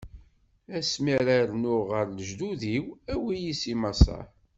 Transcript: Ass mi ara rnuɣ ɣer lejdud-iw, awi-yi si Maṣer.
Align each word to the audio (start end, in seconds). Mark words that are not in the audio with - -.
Ass 0.77 0.91
mi 1.03 1.11
ara 1.19 1.35
rnuɣ 1.49 1.83
ɣer 1.93 2.05
lejdud-iw, 2.09 2.85
awi-yi 3.13 3.53
si 3.61 3.73
Maṣer. 3.81 4.25